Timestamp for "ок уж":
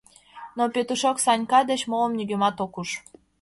2.65-2.89